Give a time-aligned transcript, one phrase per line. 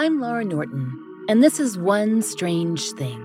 [0.00, 3.20] I'm Laura Norton, and this is One Strange Thing,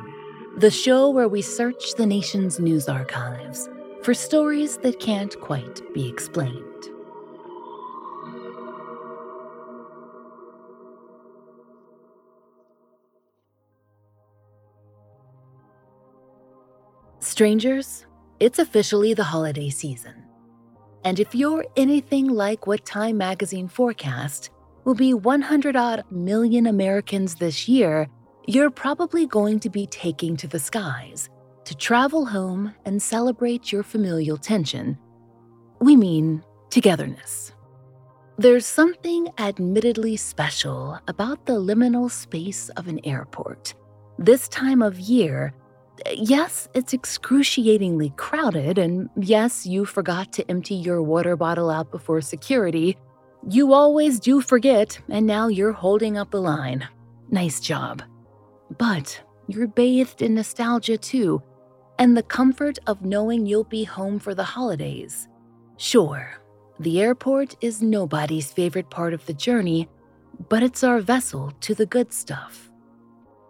[0.58, 3.70] the show where we search the nation's news archives
[4.02, 6.64] for stories that can't quite be explained.
[17.20, 18.08] Strangers,
[18.40, 20.16] it's officially the holiday season.
[21.04, 24.50] And if you're anything like what Time magazine forecast
[24.86, 28.08] will be 100 odd million Americans this year,
[28.48, 31.30] you're probably going to be taking to the skies
[31.66, 34.98] to travel home and celebrate your familial tension.
[35.80, 37.54] We mean togetherness.
[38.38, 43.76] There's something admittedly special about the liminal space of an airport.
[44.18, 45.54] This time of year,
[46.12, 52.22] yes, it's excruciatingly crowded, and yes, you forgot to empty your water bottle out before
[52.22, 52.98] security.
[53.50, 56.88] You always do forget, and now you're holding up the line.
[57.30, 58.02] Nice job.
[58.78, 61.42] But you're bathed in nostalgia too,
[62.00, 65.28] and the comfort of knowing you'll be home for the holidays.
[65.76, 66.32] Sure,
[66.80, 69.90] the airport is nobody's favorite part of the journey,
[70.48, 72.72] but it's our vessel to the good stuff.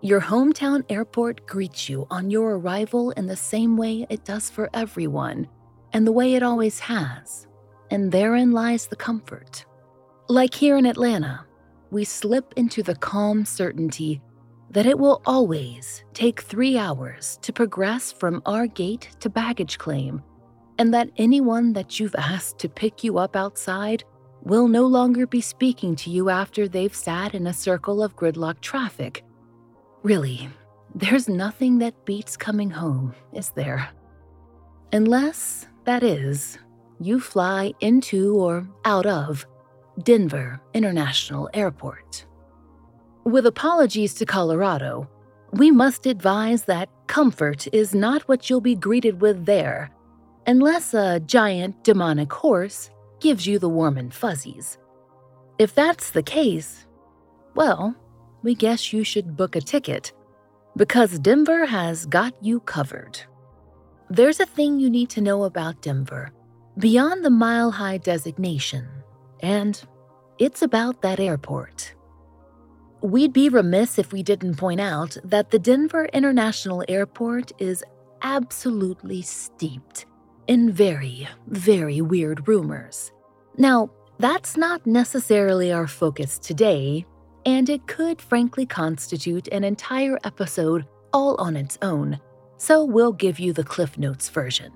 [0.02, 4.70] Your hometown airport greets you on your arrival in the same way it does for
[4.74, 5.48] everyone,
[5.94, 7.48] and the way it always has.
[7.92, 9.66] And therein lies the comfort.
[10.30, 11.46] Like here in Atlanta,
[11.92, 14.22] we slip into the calm certainty
[14.70, 20.24] that it will always take three hours to progress from our gate to baggage claim,
[20.80, 24.06] and that anyone that you've asked to pick you up outside
[24.44, 28.62] will no longer be speaking to you after they've sat in a circle of gridlock
[28.62, 29.24] traffic.
[30.04, 30.50] Really,
[30.96, 33.90] there's nothing that beats coming home, is there?
[34.94, 36.58] Unless, that is,
[37.00, 39.46] you fly into or out of
[40.02, 42.26] Denver International Airport.
[43.26, 45.08] With apologies to Colorado,
[45.52, 49.92] we must advise that comfort is not what you'll be greeted with there,
[50.48, 52.90] unless a giant demonic horse
[53.20, 54.80] gives you the warm and fuzzies.
[55.60, 56.88] If that's the case,
[57.56, 57.96] well,
[58.42, 60.12] we guess you should book a ticket,
[60.76, 63.20] because Denver has got you covered.
[64.10, 66.32] There's a thing you need to know about Denver
[66.80, 68.88] beyond the mile high designation,
[69.44, 69.84] and
[70.40, 71.94] it's about that airport.
[73.02, 77.84] We'd be remiss if we didn't point out that the Denver International Airport is
[78.22, 80.06] absolutely steeped
[80.48, 83.12] in very, very weird rumors.
[83.58, 87.06] Now, that's not necessarily our focus today,
[87.46, 92.20] and it could frankly constitute an entire episode all on its own,
[92.58, 94.72] so we'll give you the Cliff Notes version.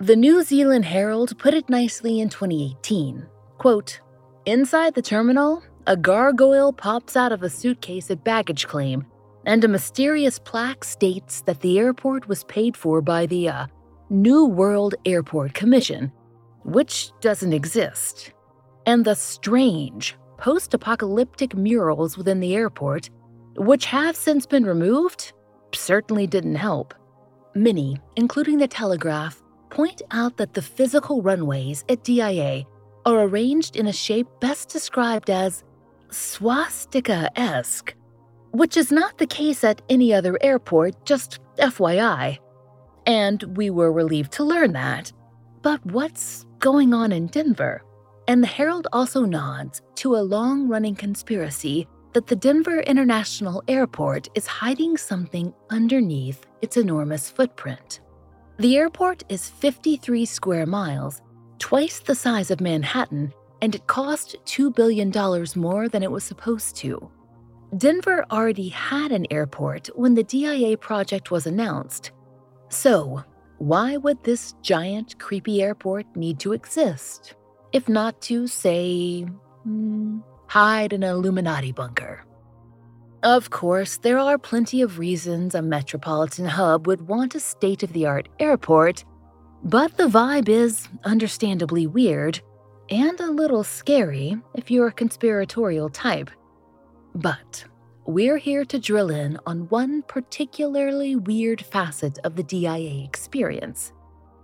[0.00, 3.24] The New Zealand Herald put it nicely in 2018
[3.58, 4.00] quote,
[4.46, 9.04] Inside the terminal, a gargoyle pops out of a suitcase at baggage claim,
[9.44, 13.66] and a mysterious plaque states that the airport was paid for by the uh,
[14.10, 16.10] New World Airport Commission,
[16.64, 18.32] which doesn't exist.
[18.86, 23.10] And the strange, post apocalyptic murals within the airport,
[23.56, 25.32] which have since been removed,
[25.74, 26.94] certainly didn't help.
[27.54, 32.64] Many, including the Telegraph, point out that the physical runways at DIA
[33.08, 35.64] are arranged in a shape best described as
[36.10, 37.94] swastika esque,
[38.50, 42.38] which is not the case at any other airport, just FYI.
[43.06, 45.10] And we were relieved to learn that.
[45.62, 47.82] But what's going on in Denver?
[48.26, 54.28] And the Herald also nods to a long running conspiracy that the Denver International Airport
[54.34, 58.00] is hiding something underneath its enormous footprint.
[58.58, 61.22] The airport is 53 square miles,
[61.58, 65.12] twice the size of Manhattan, and it cost $2 billion
[65.56, 67.10] more than it was supposed to.
[67.76, 72.12] Denver already had an airport when the DIA project was announced.
[72.70, 73.22] So,
[73.58, 77.34] why would this giant, creepy airport need to exist?
[77.72, 79.22] If not to, say,
[79.64, 82.24] hmm, hide an Illuminati bunker.
[83.22, 87.92] Of course, there are plenty of reasons a metropolitan hub would want a state of
[87.92, 89.04] the art airport,
[89.64, 92.40] but the vibe is understandably weird
[92.90, 96.30] and a little scary if you're a conspiratorial type.
[97.14, 97.64] But
[98.06, 103.92] we're here to drill in on one particularly weird facet of the DIA experience.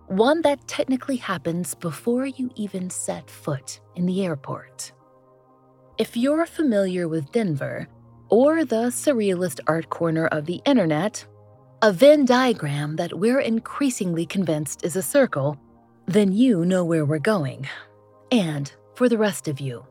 [0.08, 4.93] One that technically happens before you even set foot in the airport.
[5.96, 7.88] If you're familiar with Denver,
[8.28, 11.25] or the surrealist art corner of the internet,
[11.85, 15.61] a Venn diagram that we're increasingly convinced is a circle,
[16.07, 17.69] then you know where we're going.
[18.33, 19.85] And for the rest of you,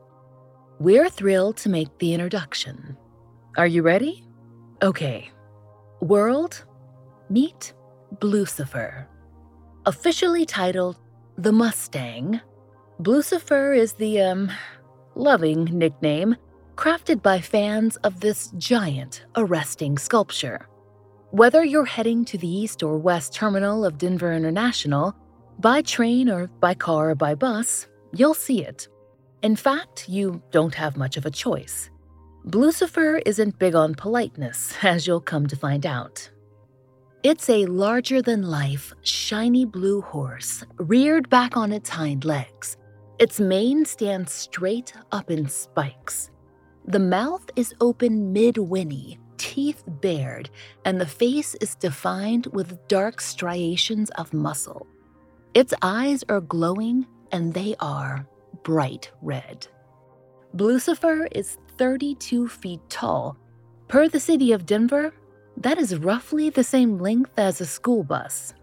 [0.80, 2.96] we're thrilled to make the introduction.
[3.56, 4.24] Are you ready?
[4.82, 5.30] Okay.
[6.00, 6.64] World,
[7.30, 7.72] meet
[8.16, 9.06] Blucifer.
[9.86, 10.98] Officially titled
[11.38, 12.40] The Mustang,
[13.00, 14.50] Blucifer is the, um,
[15.14, 16.34] loving nickname
[16.74, 20.66] crafted by fans of this giant, arresting sculpture.
[21.34, 25.16] Whether you're heading to the east or west terminal of Denver International,
[25.58, 28.86] by train or by car or by bus, you'll see it.
[29.42, 31.90] In fact, you don't have much of a choice.
[32.46, 36.30] Blucifer isn't big on politeness, as you'll come to find out.
[37.24, 42.76] It's a larger than life, shiny blue horse, reared back on its hind legs.
[43.18, 46.30] Its mane stands straight up in spikes.
[46.84, 50.48] The mouth is open mid whinny, teeth bared,
[50.86, 54.86] and the face is defined with dark striations of muscle.
[55.52, 58.26] Its eyes are glowing, and they are
[58.62, 59.66] bright red.
[60.56, 63.36] Blucifer is 32 feet tall.
[63.88, 65.12] Per the city of Denver,
[65.58, 68.54] that is roughly the same length as a school bus.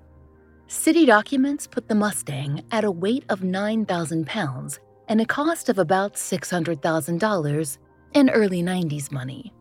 [0.67, 5.77] City documents put the Mustang at a weight of 9,000 pounds and a cost of
[5.77, 7.77] about $600,000
[8.13, 9.53] in early 90s money.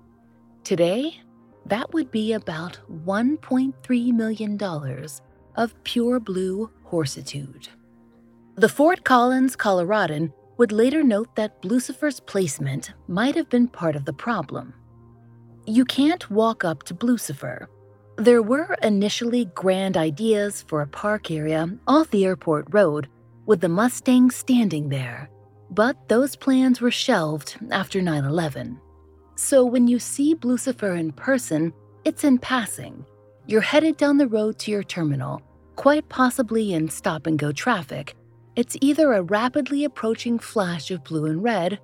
[0.64, 1.20] Today,
[1.66, 4.58] that would be about $1.3 million
[5.56, 7.68] of pure blue horsitude.
[8.56, 14.04] The Fort Collins Coloradan would later note that Blucifer's placement might have been part of
[14.04, 14.74] the problem.
[15.66, 17.66] You can't walk up to Blucifer.
[18.16, 23.08] There were initially grand ideas for a park area off the airport road
[23.46, 25.30] with the Mustang standing there,
[25.70, 28.78] but those plans were shelved after 9 11.
[29.40, 31.72] So when you see Blucifer in person,
[32.04, 33.06] it's in passing.
[33.46, 35.40] You're headed down the road to your terminal,
[35.76, 38.14] quite possibly in stop and go traffic,
[38.54, 41.80] it's either a rapidly approaching flash of blue and red,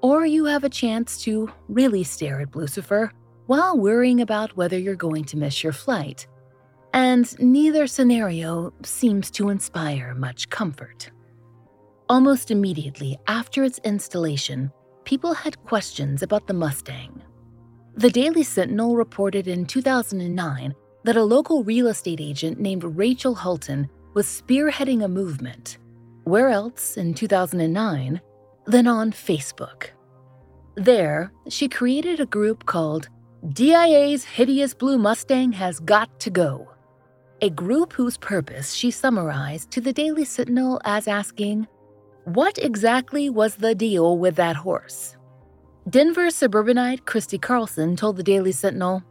[0.00, 3.10] or you have a chance to really stare at Blucifer
[3.46, 6.26] while worrying about whether you're going to miss your flight.
[6.94, 11.10] And neither scenario seems to inspire much comfort.
[12.08, 14.72] Almost immediately after its installation,
[15.04, 17.22] people had questions about the Mustang.
[17.96, 23.88] The Daily Sentinel reported in 2009 that a local real estate agent named Rachel Hultin
[24.14, 25.78] was spearheading a movement
[26.24, 28.20] where else in 2009
[28.66, 29.90] than on Facebook?
[30.74, 33.08] There, she created a group called
[33.52, 36.68] DIA's Hideous Blue Mustang Has Got to Go,
[37.42, 41.68] a group whose purpose she summarized to the Daily Sentinel as asking,
[42.24, 45.14] What exactly was the deal with that horse?
[45.90, 49.02] Denver suburbanite Christy Carlson told the Daily Sentinel,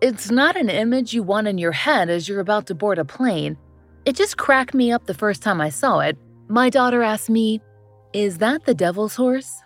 [0.00, 3.04] It's not an image you want in your head as you're about to board a
[3.04, 3.58] plane.
[4.06, 6.16] It just cracked me up the first time I saw it,
[6.48, 7.60] my daughter asked me,
[8.14, 9.60] Is that the devil's horse?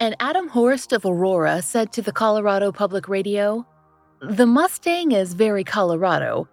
[0.00, 3.66] And Adam Horst of Aurora said to the Colorado Public Radio,
[4.22, 6.48] The Mustang is very Colorado,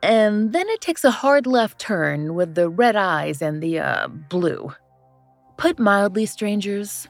[0.00, 4.06] and then it takes a hard left turn with the red eyes and the, uh,
[4.06, 4.72] blue.
[5.58, 7.08] Put mildly, strangers,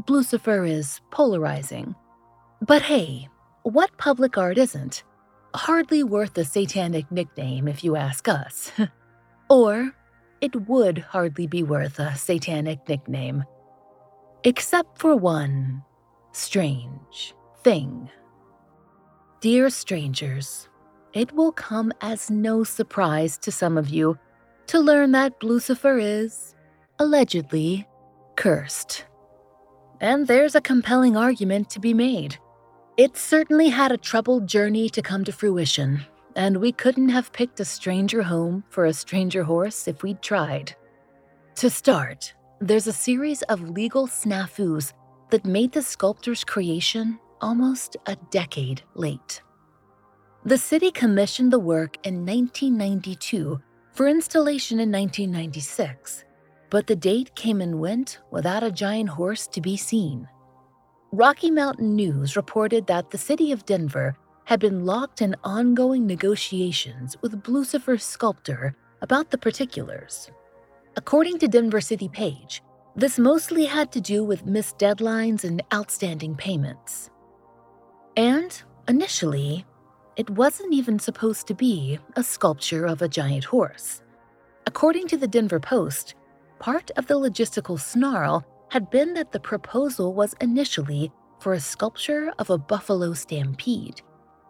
[0.00, 1.94] Blucifer is polarizing.
[2.62, 3.28] But hey,
[3.62, 5.04] what public art isn't?
[5.54, 8.72] Hardly worth a satanic nickname if you ask us.
[9.50, 9.94] or
[10.40, 13.44] it would hardly be worth a satanic nickname.
[14.44, 15.82] Except for one
[16.32, 18.08] strange thing.
[19.42, 20.70] Dear strangers,
[21.12, 24.18] it will come as no surprise to some of you
[24.68, 26.54] to learn that Blucifer is,
[26.98, 27.86] allegedly,
[28.40, 29.04] cursed.
[30.00, 32.38] And there's a compelling argument to be made.
[32.96, 36.00] It certainly had a troubled journey to come to fruition,
[36.34, 40.74] and we couldn't have picked a stranger home for a stranger horse if we'd tried.
[41.56, 42.32] To start,
[42.62, 44.94] there's a series of legal snafus
[45.28, 49.42] that made the sculptor's creation almost a decade late.
[50.46, 53.60] The city commissioned the work in 1992
[53.92, 56.24] for installation in 1996,
[56.70, 60.28] but the date came and went without a giant horse to be seen.
[61.12, 67.16] Rocky Mountain News reported that the city of Denver had been locked in ongoing negotiations
[67.20, 70.30] with Blucifer's sculptor about the particulars.
[70.96, 72.62] According to Denver City Page,
[72.96, 77.10] this mostly had to do with missed deadlines and outstanding payments.
[78.16, 79.64] And initially,
[80.16, 84.02] it wasn't even supposed to be a sculpture of a giant horse.
[84.66, 86.14] According to the Denver Post,
[86.60, 92.32] part of the logistical snarl had been that the proposal was initially for a sculpture
[92.38, 94.02] of a buffalo stampede.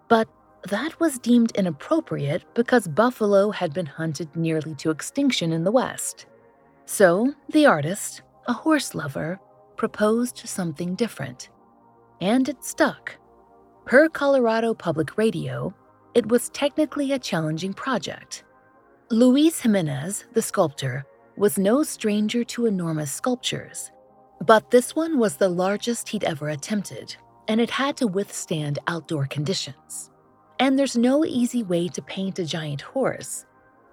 [0.09, 0.29] But
[0.69, 6.27] that was deemed inappropriate because buffalo had been hunted nearly to extinction in the West.
[6.85, 9.39] So the artist, a horse lover,
[9.77, 11.49] proposed something different.
[12.21, 13.17] And it stuck.
[13.87, 15.75] Per Colorado Public Radio,
[16.15, 18.45] it was technically a challenging project.
[19.11, 21.07] Luis Jimenez, the sculptor,
[21.41, 23.91] was no stranger to enormous sculptures.
[24.45, 27.17] But this one was the largest he'd ever attempted,
[27.49, 30.11] and it had to withstand outdoor conditions.
[30.59, 33.47] And there's no easy way to paint a giant horse,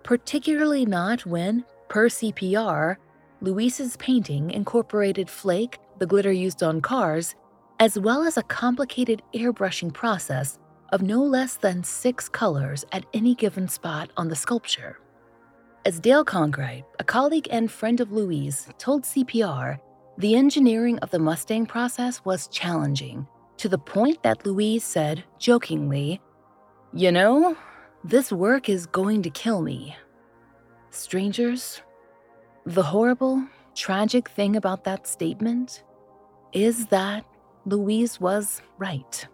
[0.04, 2.98] particularly not when, per CPR,
[3.40, 7.36] Luis's painting incorporated flake, the glitter used on cars,
[7.80, 10.60] as well as a complicated airbrushing process
[10.92, 14.98] of no less than six colors at any given spot on the sculpture.
[15.88, 19.80] As Dale Congright, a colleague and friend of Luis, told CPR,
[20.18, 23.26] the engineering of the Mustang process was challenging,
[23.56, 26.20] to the point that Luis said, jokingly,
[26.94, 27.56] You know,
[28.04, 29.96] this work is going to kill me.
[30.90, 31.82] Strangers,
[32.66, 33.42] the horrible,
[33.74, 35.86] tragic thing about that statement
[36.52, 37.24] is that
[37.66, 39.26] Luis was right.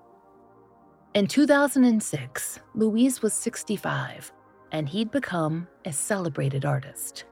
[1.15, 4.31] In 2006, Luis was 65,
[4.73, 7.23] and he'd become a celebrated artist.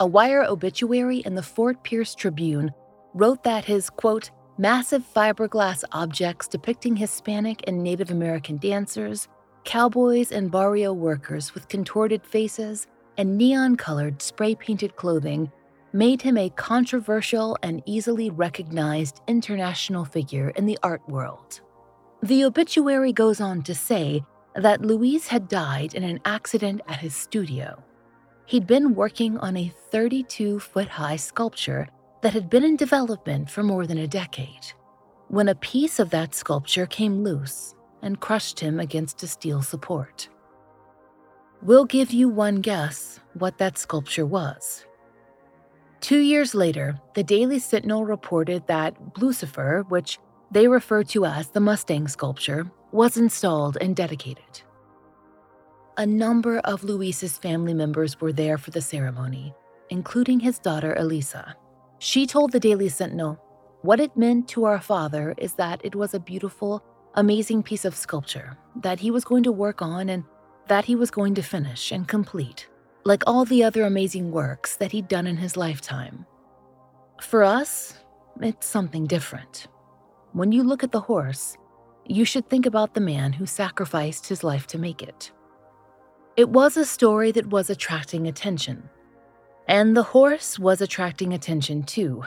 [0.00, 2.72] A wire obituary in the Fort Pierce Tribune
[3.14, 9.28] wrote that his, quote, massive fiberglass objects depicting Hispanic and Native American dancers,
[9.64, 12.86] cowboys, and barrio workers with contorted faces
[13.18, 15.52] and neon colored spray painted clothing
[15.92, 21.60] made him a controversial and easily recognized international figure in the art world.
[22.22, 24.22] The obituary goes on to say
[24.54, 27.82] that Luis had died in an accident at his studio.
[28.46, 31.88] He'd been working on a 32 foot high sculpture
[32.22, 34.72] that had been in development for more than a decade
[35.28, 40.28] when a piece of that sculpture came loose and crushed him against a steel support.
[41.62, 44.84] We'll give you one guess what that sculpture was.
[46.00, 50.18] Two years later, the Daily Sentinel reported that Blucifer, which
[50.50, 54.62] they refer to as the Mustang sculpture, was installed and dedicated.
[55.96, 59.54] A number of Luis's family members were there for the ceremony,
[59.90, 61.54] including his daughter Elisa.
[61.98, 63.38] She told the Daily Sentinel,
[63.82, 66.82] What it meant to our father is that it was a beautiful,
[67.14, 70.24] amazing piece of sculpture that he was going to work on and
[70.68, 72.68] that he was going to finish and complete
[73.04, 76.26] like all the other amazing works that he'd done in his lifetime.
[77.20, 77.94] For us,
[78.40, 79.66] it's something different.
[80.32, 81.56] When you look at the horse,
[82.06, 85.32] you should think about the man who sacrificed his life to make it.
[86.36, 88.88] It was a story that was attracting attention.
[89.66, 92.22] And the horse was attracting attention too,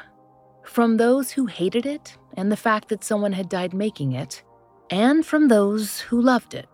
[0.64, 4.44] from those who hated it and the fact that someone had died making it,
[4.90, 6.68] and from those who loved it.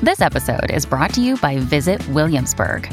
[0.00, 2.92] This episode is brought to you by Visit Williamsburg.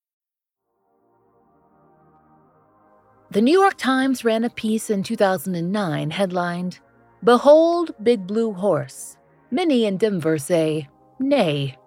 [3.31, 6.79] The New York Times ran a piece in 2009 headlined,
[7.23, 9.15] Behold Big Blue Horse.
[9.49, 11.77] Many in Denver say, Nay.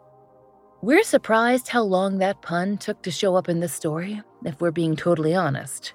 [0.80, 4.70] We're surprised how long that pun took to show up in this story, if we're
[4.70, 5.92] being totally honest.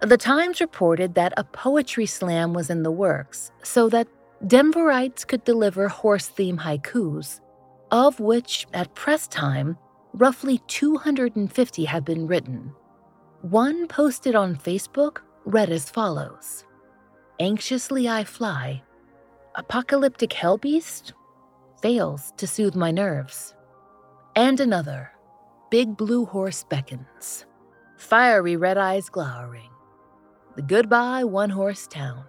[0.00, 4.08] The Times reported that a poetry slam was in the works so that
[4.46, 7.42] Denverites could deliver horse themed haikus,
[7.90, 9.76] of which, at press time,
[10.14, 12.72] roughly 250 had been written.
[13.42, 16.64] One posted on Facebook read as follows
[17.40, 18.82] Anxiously I fly.
[19.56, 21.12] Apocalyptic hell beast
[21.82, 23.54] fails to soothe my nerves.
[24.36, 25.12] And another
[25.72, 27.46] Big blue horse beckons.
[27.96, 29.70] Fiery red eyes glowering.
[30.54, 32.26] The goodbye one horse town.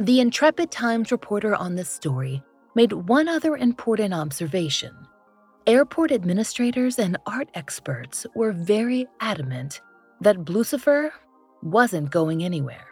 [0.00, 2.42] The intrepid Times reporter on this story
[2.74, 4.92] made one other important observation.
[5.68, 9.80] Airport administrators and art experts were very adamant
[10.20, 11.10] that Blucifer
[11.60, 12.86] wasn't going anywhere.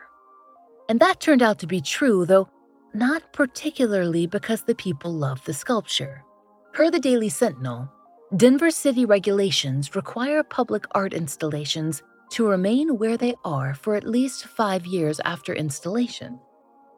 [0.89, 2.49] And that turned out to be true, though
[2.93, 6.25] not particularly because the people loved the sculpture.
[6.73, 7.89] Per the Daily Sentinel,
[8.37, 14.47] Denver city regulations require public art installations to remain where they are for at least
[14.47, 16.41] five years after installation.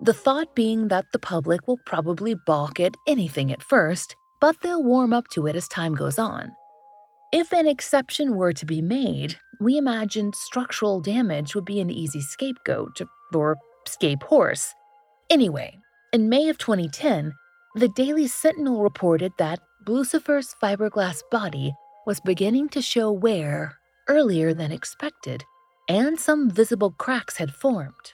[0.01, 4.83] The thought being that the public will probably balk at anything at first, but they'll
[4.83, 6.53] warm up to it as time goes on.
[7.33, 12.21] If an exception were to be made, we imagined structural damage would be an easy
[12.21, 13.01] scapegoat
[13.35, 14.75] or scape horse.
[15.31, 15.79] Anyway,
[16.13, 17.33] in May of 2010,
[17.75, 21.75] the Daily Sentinel reported that Blucifer's fiberglass body
[22.07, 23.77] was beginning to show wear
[24.09, 25.45] earlier than expected,
[25.89, 28.13] and some visible cracks had formed.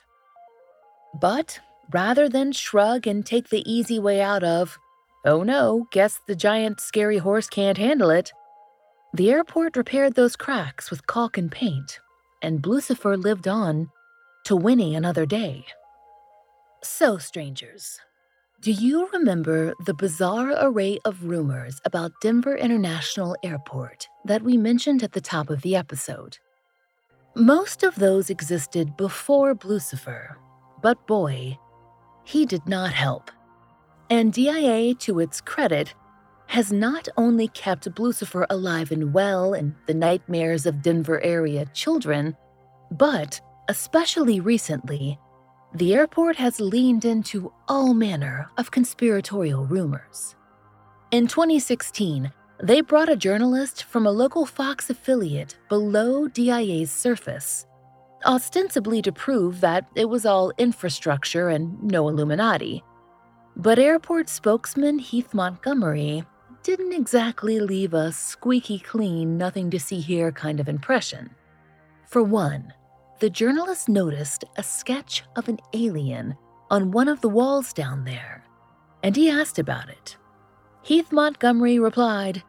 [1.19, 1.59] But
[1.91, 4.77] rather than shrug and take the easy way out of,
[5.25, 8.31] oh no, guess the giant scary horse can't handle it,
[9.13, 11.99] the airport repaired those cracks with caulk and paint,
[12.41, 13.89] and Blucifer lived on
[14.45, 15.65] to winning another day.
[16.81, 17.99] So, strangers,
[18.61, 25.03] do you remember the bizarre array of rumors about Denver International Airport that we mentioned
[25.03, 26.37] at the top of the episode?
[27.35, 30.35] Most of those existed before Blucifer,
[30.81, 31.57] but boy,
[32.23, 33.29] he did not help.
[34.09, 35.93] And DIA, to its credit,
[36.47, 42.35] has not only kept Blucifer alive and well in the nightmares of Denver area children,
[42.91, 45.17] but, especially recently,
[45.73, 50.35] the airport has leaned into all manner of conspiratorial rumors.
[51.11, 57.65] In 2016, they brought a journalist from a local Fox affiliate below DIA's surface,
[58.25, 62.83] ostensibly to prove that it was all infrastructure and no Illuminati.
[63.55, 66.25] But airport spokesman Heath Montgomery
[66.63, 71.29] didn't exactly leave a squeaky clean, nothing to see here kind of impression.
[72.07, 72.73] For one,
[73.19, 76.35] the journalist noticed a sketch of an alien
[76.71, 78.43] on one of the walls down there,
[79.03, 80.17] and he asked about it.
[80.81, 82.41] Heath Montgomery replied,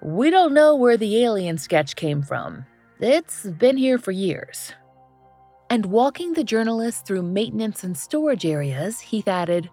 [0.00, 2.64] We don't know where the alien sketch came from.
[2.98, 4.72] It's been here for years.
[5.68, 9.70] And walking the journalist through maintenance and storage areas, Heath added,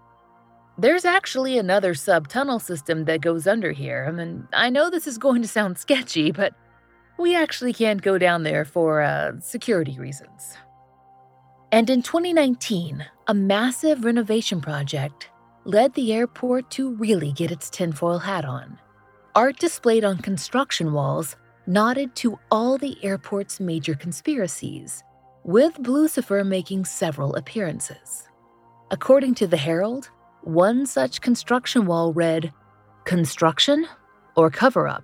[0.78, 4.06] there's actually another sub tunnel system that goes under here.
[4.08, 6.54] I mean, I know this is going to sound sketchy, but
[7.18, 10.56] we actually can't go down there for uh, security reasons.
[11.72, 15.30] And in 2019, a massive renovation project
[15.66, 18.80] led the airport to really get its tinfoil hat on.
[19.36, 21.36] Art displayed on construction walls
[21.68, 25.04] nodded to all the airport's major conspiracies,
[25.44, 28.30] with Blucifer making several appearances.
[28.90, 30.10] According to the Herald,
[30.48, 32.54] one such construction wall read,
[33.04, 33.86] Construction
[34.36, 35.04] or Cover Up.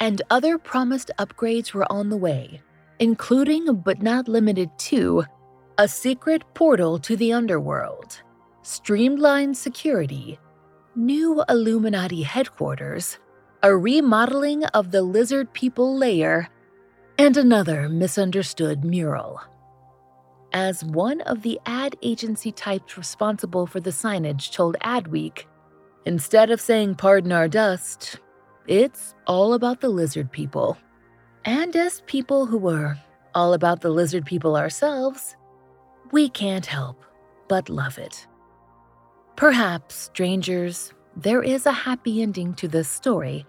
[0.00, 2.60] And other promised upgrades were on the way,
[2.98, 5.24] including but not limited to
[5.78, 8.20] a secret portal to the underworld,
[8.62, 10.38] streamlined security,
[10.96, 13.18] new Illuminati headquarters,
[13.62, 16.48] a remodeling of the lizard people layer,
[17.16, 19.40] and another misunderstood mural.
[20.52, 25.44] As one of the ad agency types responsible for the signage told Adweek,
[26.04, 28.18] instead of saying pardon our dust,
[28.66, 30.76] it's all about the lizard people.
[31.46, 32.98] And as people who were
[33.34, 35.36] all about the lizard people ourselves,
[36.10, 37.02] we can't help
[37.48, 38.26] but love it.
[39.36, 43.46] Perhaps, strangers, there is a happy ending to this story,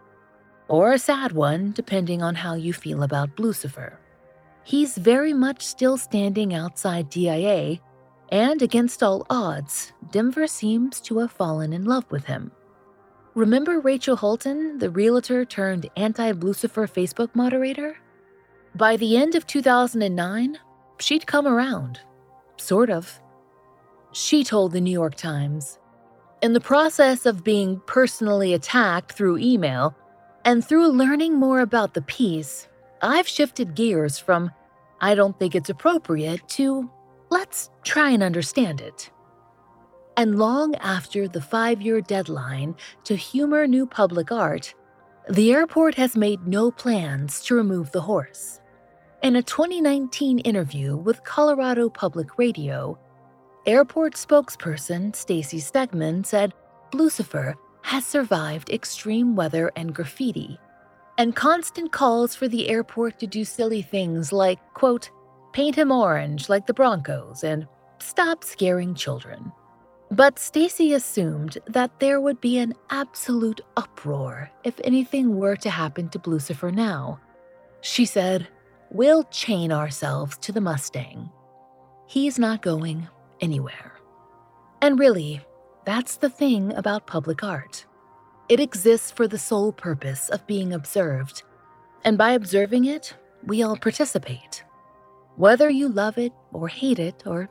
[0.70, 3.98] or a sad one, depending on how you feel about Blucifer.
[4.64, 7.80] He's very much still standing outside DIA,
[8.30, 12.52] and against all odds, Denver seems to have fallen in love with him.
[13.36, 17.98] Remember Rachel Hultin, the realtor turned anti Blucifer Facebook moderator?
[18.76, 20.58] By the end of 2009,
[21.00, 22.00] she'd come around.
[22.58, 23.20] Sort of.
[24.14, 25.80] She told the New York Times
[26.42, 29.96] In the process of being personally attacked through email,
[30.46, 32.68] and through learning more about the piece,
[33.04, 34.50] I've shifted gears from
[35.02, 36.90] I don't think it's appropriate to
[37.30, 39.12] let's try and understand it.
[40.16, 44.74] And long after the five year deadline to humor new public art,
[45.30, 48.62] the airport has made no plans to remove the horse.
[49.22, 52.98] In a 2019 interview with Colorado Public Radio,
[53.66, 56.54] airport spokesperson Stacy Stegman said
[56.92, 60.58] Blucifer has survived extreme weather and graffiti,
[61.18, 65.10] and constant calls for the airport to do silly things like, quote,
[65.52, 67.68] paint him orange like the Broncos and
[68.00, 69.52] stop scaring children.
[70.12, 76.10] But Stacy assumed that there would be an absolute uproar if anything were to happen
[76.10, 77.20] to Blucifer now.
[77.82, 78.48] She said,
[78.92, 81.32] we'll chain ourselves to the Mustang.
[82.08, 83.08] He's not going
[83.42, 83.94] anywhere.
[84.82, 85.42] And really,
[85.86, 87.86] that's the thing about public art.
[88.54, 91.42] It exists for the sole purpose of being observed,
[92.04, 94.64] and by observing it, we all participate.
[95.38, 97.50] Whether you love it or hate it or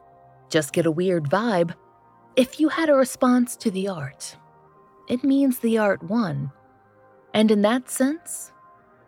[0.49, 1.75] just get a weird vibe,
[2.37, 4.37] if you had a response to the art,
[5.09, 6.53] it means the art won.
[7.35, 8.53] And in that sense,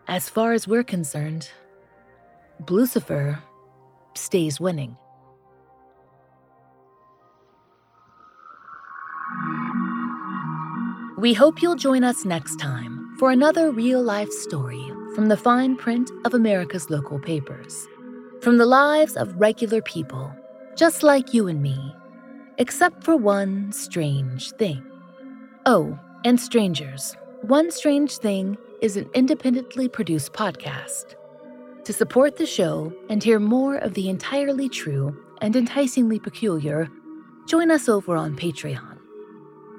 [0.09, 1.49] as far as we're concerned,
[2.61, 3.39] Blucifer
[4.17, 4.97] stays winning.
[11.25, 15.75] We hope you'll join us next time for another real life story from the fine
[15.75, 17.89] print of America's local papers.
[18.43, 20.31] From the lives of regular people,
[20.77, 21.95] just like you and me,
[22.59, 24.85] except for one strange thing.
[25.65, 31.15] Oh, and strangers, One Strange Thing is an independently produced podcast.
[31.85, 36.91] To support the show and hear more of the entirely true and enticingly peculiar,
[37.47, 38.94] join us over on Patreon.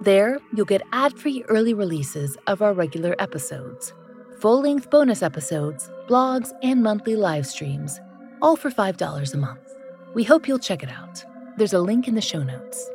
[0.02, 3.94] There, you'll get ad free early releases of our regular episodes,
[4.40, 8.00] full length bonus episodes, blogs, and monthly live streams,
[8.42, 9.74] all for $5 a month.
[10.14, 11.24] We hope you'll check it out.
[11.58, 12.90] There's a link in the show notes.